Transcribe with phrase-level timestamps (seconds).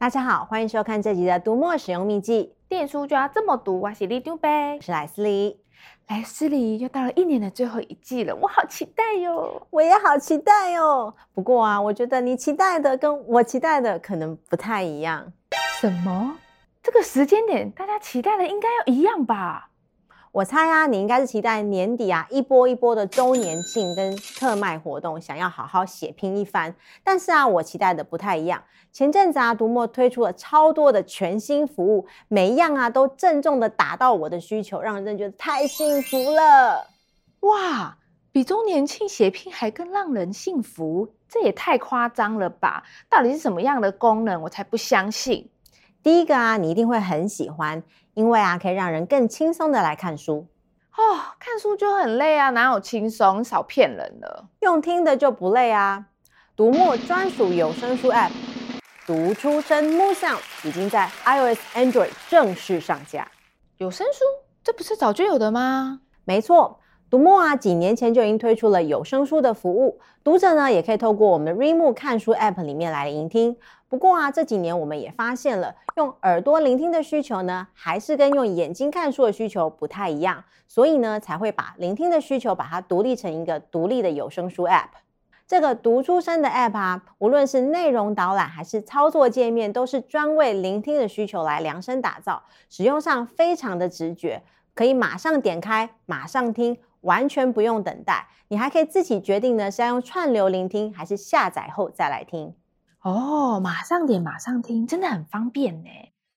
[0.00, 2.54] 大家好，欢迎收看这集的读墨使用秘籍。
[2.68, 5.60] 电书就要这么读，我是里丢呗，我是莱斯里。
[6.06, 9.66] 莱斯里又到了一年的最后一季了，我好期待哟！
[9.70, 11.12] 我也好期待哟。
[11.34, 15.32] 不过啊，我觉得你期待的跟我期待的可能不太一样。
[15.80, 16.36] 什么？
[16.80, 19.70] 这个时间点，大家期待的应该要一样吧？
[20.32, 26.74] 我猜啊，你应该是期待年底啊一波一波的周年庆跟特卖活动，想要好好血拼一番。
[27.02, 28.62] 但是啊，我期待的不太一样。
[28.92, 36.86] 前阵子啊，读墨推出了超多的全新服务，每一样啊都正重的达到我的需求，让人觉得太幸福了。
[37.40, 37.96] 哇，
[38.30, 42.82] 比周年庆血拼还更让人幸福，这也太夸张了吧？
[43.08, 44.42] 到底是什么样的功能？
[44.42, 45.48] 我才不相信。
[46.08, 47.82] 第一个啊，你一定会很喜欢。
[48.14, 50.46] 因为啊，可以让人更轻松的来看书
[50.96, 51.20] 哦。
[51.38, 53.44] 看书就很累啊，哪有轻松？
[53.44, 54.48] 少骗人了。
[54.60, 56.06] 用听的就不累啊。
[56.56, 58.30] 读墨专属有声书 App，
[59.06, 63.30] 读出声 MooSound 已经在 iOS、Android 正式上架。
[63.76, 64.24] 有声书？
[64.64, 66.00] 这不是早就有的吗？
[66.24, 66.80] 没错。
[67.10, 73.56] 读墨啊，几年前就已经推出了有声书的服务，读者呢也可以透过我们的 Readmo 看书 App 里面来聆听。
[73.88, 84.88] 不过啊，这几年我们也发现了，用耳朵聆听的需求呢，还是跟用眼睛看书的需求不太一样，所以呢，才会把聆听的需求把它独立成一个独立的有声书 App。
[85.46, 94.42] 这个读出声的 App 啊，无论是内容导览还是操作界面，都是专为聆听的需求来量身打造，使用上非常的直觉，
[94.74, 96.76] 可以马上点开，马上听。
[97.02, 102.54] 完全不用等待，你还可以自己决定呢，是要用串流聆听，还是下载后再来听。
[103.02, 105.88] 哦，马上点，马上听，真的很方便呢。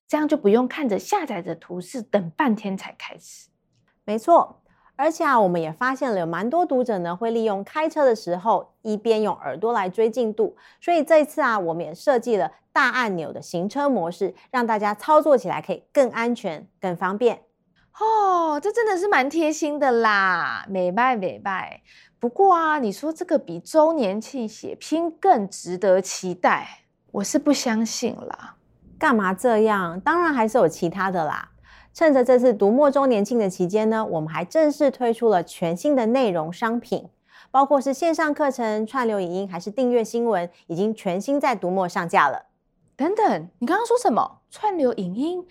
[0.07, 3.49] 这样就不用看着下载的图示等半天才开始。
[4.03, 4.61] 没错，
[4.95, 17.41] 而且啊，我们也发现了有蛮多读者呢，会利用开车的时候一边用耳朵来追进度，所以这一次啊，我们也设计了大按钮的行车模式，让大家操作起来可以更安全、更方便。
[17.99, 21.81] 哦，这真的是蛮贴心的啦，美拜美拜。
[22.19, 28.55] 不过啊，你说这个比周年庆血拼更值得期待，我是不相信啦。
[28.97, 29.99] 干嘛这样？
[29.99, 31.49] 当然还是有其他的啦。
[31.93, 37.09] 趁着这次读墨周年庆的期间呢，我们还正式推出了全新的内容商品，
[37.51, 42.45] 包括是线上课程、串流影音，还是订阅新闻，已经全新在读墨上架了。
[42.95, 44.41] 等等，你刚刚说什么？
[44.49, 45.45] 串流影音？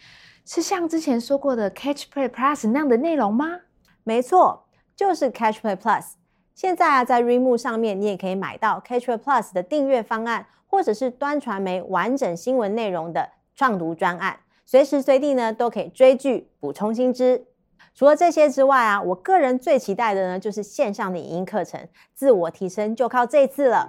[0.52, 3.60] 是像之前说过的 Catch Play Plus 那样的内容吗？
[4.02, 4.64] 没错，
[4.96, 6.14] 就是 Catch Play Plus。
[6.56, 17.46] 现在啊，在 reamu 上面，你也可以买到 Catch Play Plus 的订阅方案，或者是端传媒完整新闻内容的创读专案，随时随地呢都可以追剧、补充新知。
[17.94, 23.88] 除了这些之外啊，我个人最期待的呢，就是线上的影音课程，自我提升就靠这次了。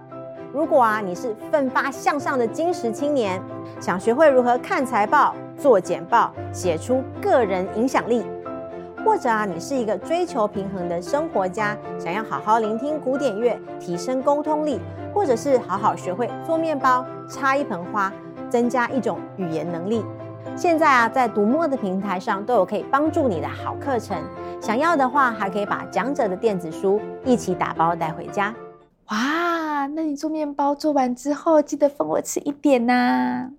[0.53, 3.41] 如果啊，你是奋发向上的金石青年，
[3.79, 8.25] 想学会如何看财报、做简报、写出个人影响力，
[9.06, 14.79] 或者啊，你是一个追求平衡的生活家，想要好好聆听古典乐，提升沟通力，
[15.13, 18.11] 或者是好好学会做面包、插一盆花，
[18.50, 20.03] 增加一种语言能力，
[20.57, 24.17] 现在啊，在读墨的平台上都有可以帮助你的好课程。
[24.59, 28.53] 想要的话，还可以把讲者的电子书一起打包带回家。
[29.09, 29.17] 哇，
[29.94, 33.52] 那你做面包做完之后，记得分我吃一点呐、啊。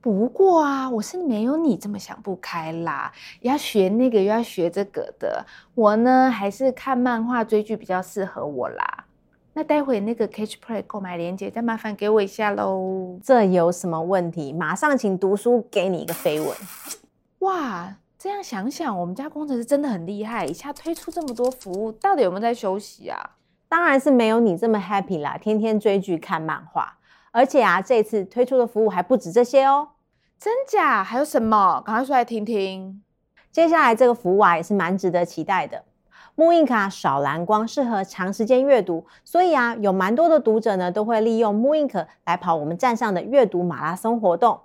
[0.00, 5.44] 不过啊，我是没有你这么想不开啦，要学那个又要学这个的。
[5.74, 9.04] 我呢，还是看漫画追剧比较适合我啦。
[9.52, 13.18] 那待会那个 Catch Play 购买链接再麻烦给我一下喽。
[13.22, 14.52] 这有什么问题？
[14.52, 16.48] 马上请读书给你一个飞吻。
[17.40, 23.18] 哇，这样想想，我们家工程师真的很厉害，一下推出这么多服务，到底有没有在休息啊？
[23.70, 26.98] 当然是没有你这么 happy 啦，天天追剧看漫画，
[27.30, 29.90] 而且啊，这次推出的服务还不止这些哦。
[30.40, 31.04] 真假？
[31.04, 31.80] 还有什么？
[31.86, 33.00] 赶快说来听听。
[33.52, 35.84] 接下来这个服务啊，也是蛮值得期待的。
[36.36, 44.58] mooInk 啊，少蓝光，适合长时间阅读，所以啊，有蛮多的读者呢，都会利用 mooInk 来跑我们站上的阅读马拉松活动。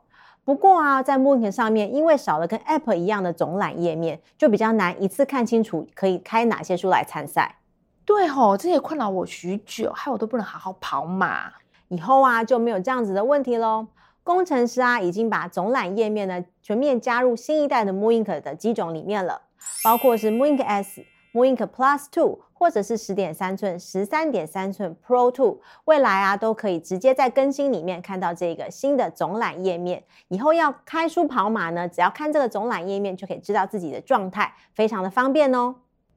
[0.44, 7.58] 不过啊，在 mooInk 上面，因为少了跟 App 一样的总览页面，就比较难一次看清楚可以开哪些书来参赛。
[8.06, 11.52] 对吼，这也困扰我许久，害我都不能好好跑马。
[11.88, 13.88] 以后啊，就没有这样子的问题喽。
[14.24, 19.42] 工程师啊，已经把总览页面呢全面加入新一代的 mooInk 的机种里面了，
[19.84, 30.04] 包括是 mooInk S、mooInk Plus Two，或者是十点三寸、十三点三寸 Pro Two，未来啊都可以直接在更新里面看到这个新的总览页面。
[30.30, 35.76] 以后要开书跑马呢，只要看这个总览页面就可以知道自己的状态，非常的方便哦。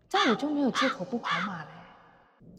[0.08, 1.66] 这样你就没有借口不跑马了。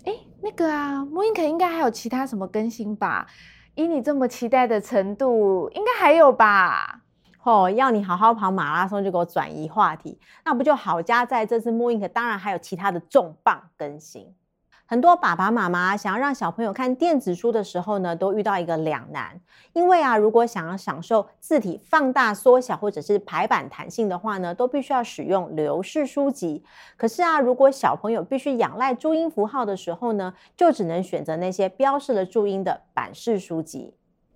[0.06, 3.28] 哎，那个啊，Moink 应该还有其他什么更新吧？
[3.76, 7.02] 以你这么期待的程度，应该还有吧？
[7.44, 14.36] 哦，要你好好跑马拉松就给我转移话题，那不就好加在这次 mooInk 当然还有其他的重磅更新。
[14.90, 19.40] 很多爸爸妈妈想要让小朋友看电子书的时候呢，都遇到一个两难。
[19.74, 26.64] 因为啊，如果想要享受字体放大、缩小或者是排版弹性的话呢，都必须要使用流式书籍。
[26.98, 33.94] 可是啊，如果小朋友必须仰赖注音符号的时候呢，就只能选择那些标示了注音的板式书籍。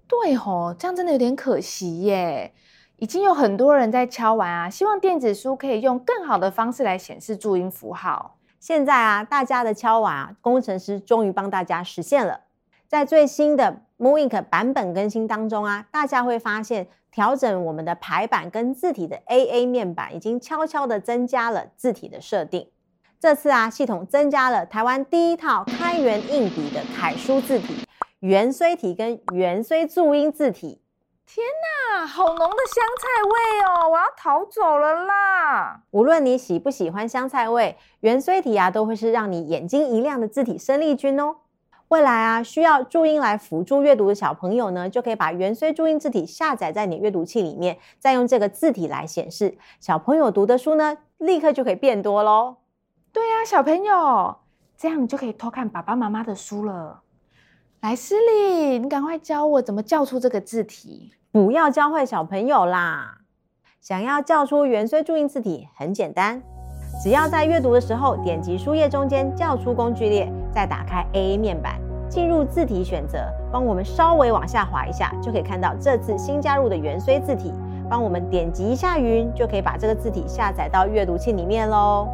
[0.07, 2.53] 对吼，这样真的有点可惜耶。
[2.97, 8.35] 已经有很多人在敲完啊，希望电子书可以用更好的方式来显示注音符号。
[8.63, 12.39] 现在啊，大家的敲碗啊，工程师终于帮大家实现了。
[12.88, 22.69] 在最新的 mooInk 版本更新当中啊，大家会发现调整我们的排版跟字体的 AA 面板已经悄悄的增加了字体的设定。
[23.19, 27.86] 这次啊，系统增加了台湾第一套开源硬笔的楷书字体、
[28.21, 30.80] 元绥体跟元绥注音字体。
[31.35, 31.44] 天
[31.97, 33.89] 哪，好浓的香菜味哦！
[33.89, 35.81] 我要逃走了啦！
[35.89, 41.38] 无论你喜不喜欢香菜味，元锥体啊都会是让你眼睛一亮的字体生力军哦。
[41.88, 52.57] 未来啊，需要注音来辅助阅读的小朋友呢，就可以把元锥注音字体下载在你阅读器里面，再用这个字体来显示，小朋友读的书呢，立刻就可以变多喽。
[53.12, 54.38] 对呀，小朋友，
[54.77, 57.00] 这样你就可以偷看爸爸妈妈的书了。
[57.83, 61.12] 来，思丽，你赶快教我怎么叫出这个字体。
[61.33, 63.18] 不要教坏小朋友啦！
[63.81, 66.41] 想要叫出元锥注音字体很简单，
[67.03, 71.77] 只要在阅读的时候点击书页中间叫出工具列，再打开 AA 面板，
[72.07, 73.19] 进入字体选择，
[73.51, 77.51] 帮我们稍微往下滑一下，就可以看到这次新加入的元锥字体。
[77.89, 82.07] 帮我们点击一下云，就可以把这个字体下载到阅读器里面喽。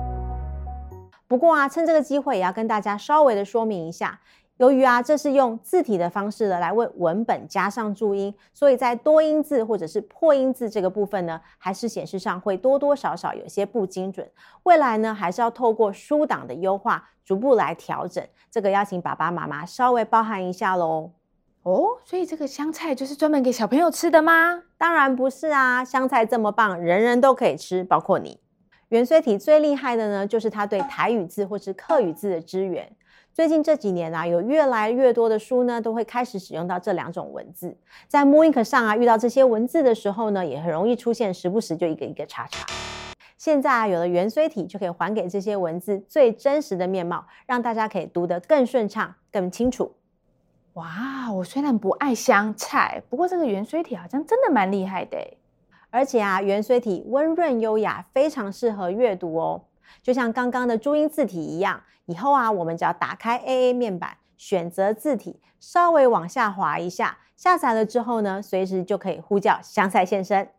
[1.28, 4.20] 不过啊，趁这个机会也要跟大家稍微的说明一下。
[4.60, 14.30] 由于啊，这是用字体的方式呢来为文本加上注音，所以在多音字或者是破音字这个部分呢，还是显示上会多多少少有些不精准。
[14.64, 18.22] 未来呢，还是要透过书档的优化，逐步来调整。
[18.52, 21.12] 这个邀请爸爸妈妈稍微包含一下喽。
[21.64, 24.64] 哦，所以这个香菜就是专门给小朋友吃的吗？
[24.78, 28.42] 当然不是啊，香菜这么棒，人人都可以吃，包括你。
[28.90, 32.92] 元绥体最厉害的呢，就是它对台语字或是客语字的支援。
[33.40, 37.74] 最近这几年啊，有越来越多的书呢，都会开始使用到这两种文字。
[38.10, 42.66] 在 mooInk 上啊，遇到这些文字的时候呢，也很容易出现时不时就一个一个叉叉。
[43.38, 49.94] 现在啊，有了元锥体，就可以还给这些文字最真实的面貌，让大家可以读得更顺畅、更清楚。
[50.74, 55.18] 哇，我虽然不爱香菜，不过这个元锥体好像真的蛮厉害的。
[55.90, 59.62] 而且啊，元锥体温润优雅，非常适合阅读哦。
[60.02, 70.50] 就像刚刚的注音字体一样，以后啊，我们只要打开 AA 面板，选择字体，稍微往下滑一下，下载了之后呢，随时就可以呼叫香菜现身。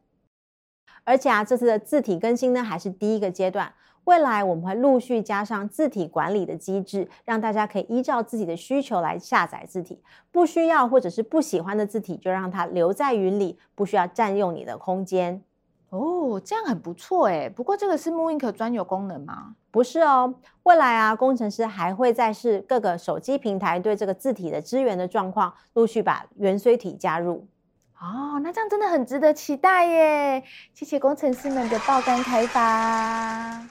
[1.05, 3.73] 而且啊，这次的字体更新呢，还是第一个阶段，
[4.05, 15.43] 未来我们会陆续加上字体管理的机制，让大家可以依照自己的需求来下载字体，不需要或者是不喜欢的字体，就让它留在云里，不需要占用你的空间。
[15.91, 17.49] 哦，这样很不错诶。
[17.49, 19.57] 不过这个是 mooInk 专有功能吗？
[19.73, 20.35] 不是哦。
[20.63, 27.49] 未来啊，工程师还会再视各个手机平台对这个字体的支援的状况，陆续把元锥体加入。
[27.99, 30.45] 哦，那这样真的很值得期待耶！
[30.73, 33.67] 谢谢工程师们的爆肝开发。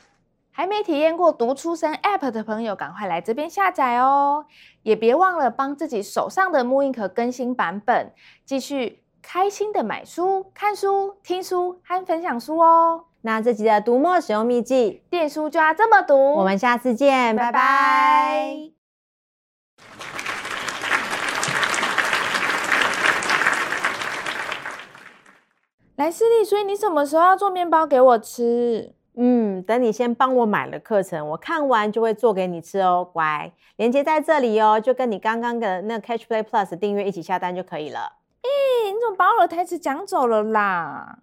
[0.51, 4.45] 还没体验过读出声 App 的朋友，赶快来这边下载哦！
[4.83, 8.11] 也别忘了帮自己手上的 mooInk 更新版本，
[8.45, 9.01] 继续。
[9.21, 13.05] 开心的买书、看书、听书和分享书哦。
[13.21, 16.35] 那这集的读墨使用秘技，电书就要这么读。
[16.35, 17.51] 我们下次见，拜拜。
[17.51, 18.71] 拜拜。
[25.97, 28.95] 来，思丽，所以你什么时候要做面包给我吃？
[29.15, 33.51] 嗯，等你先帮我买了课程，我看完就会做给你吃哦，乖。
[33.75, 38.18] 链接在这里哦，就跟你刚刚的那 Catch Play Plus 订阅一起下单就可以了。
[38.43, 41.19] 咦，你怎么把我的台词讲走了啦？